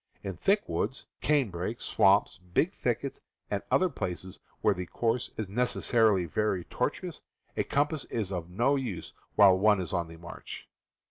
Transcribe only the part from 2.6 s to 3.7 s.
thickets, and